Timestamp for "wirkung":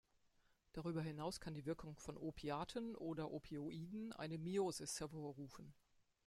1.67-1.95